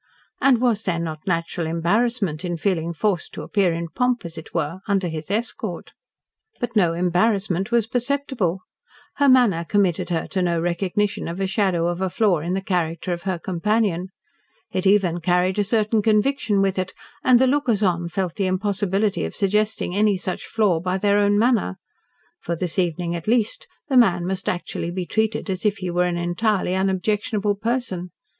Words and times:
and 0.41 0.59
was 0.59 0.81
there 0.81 0.97
not 0.97 1.19
natural 1.27 1.67
embarrassment 1.67 2.43
in 2.43 2.57
feeling 2.57 2.91
forced 2.91 3.33
to 3.35 3.43
appear 3.43 3.71
in 3.71 3.87
pomp, 3.87 4.25
as 4.25 4.35
it 4.35 4.51
were, 4.51 4.79
under 4.87 5.07
his 5.07 5.29
escort? 5.29 5.93
But 6.59 6.75
no 6.75 6.93
embarrassment 6.93 7.71
was 7.71 7.85
perceptible. 7.85 8.61
Her 9.17 9.29
manner 9.29 9.63
committed 9.63 10.09
her 10.09 10.25
to 10.29 10.41
no 10.41 10.59
recognition 10.59 11.27
of 11.27 11.39
a 11.39 11.45
shadow 11.45 11.85
of 11.85 12.01
a 12.01 12.09
flaw 12.09 12.39
in 12.39 12.53
the 12.53 12.63
character 12.63 13.13
of 13.13 13.21
her 13.29 13.37
companion. 13.37 14.07
It 14.71 14.87
even 14.87 15.21
carried 15.21 15.59
a 15.59 15.63
certain 15.63 16.01
conviction 16.01 16.63
with 16.63 16.79
it, 16.79 16.95
and 17.23 17.37
the 17.37 17.45
lookers 17.45 17.83
on 17.83 18.09
felt 18.09 18.33
the 18.37 18.47
impossibility 18.47 19.23
of 19.23 19.35
suggesting 19.35 19.95
any 19.95 20.17
such 20.17 20.47
flaw 20.47 20.79
by 20.79 20.97
their 20.97 21.19
own 21.19 21.37
manner. 21.37 21.77
For 22.39 22.55
this 22.55 22.79
evening, 22.79 23.15
at 23.15 23.27
least, 23.27 23.67
the 23.87 23.97
man 23.97 24.25
must 24.25 24.49
actually 24.49 24.89
be 24.89 25.05
treated 25.05 25.47
as 25.47 25.63
if 25.63 25.77
he 25.77 25.91
were 25.91 26.05
an 26.05 26.17
entirely 26.17 26.73
unobjectionable 26.73 27.53
person. 27.53 28.09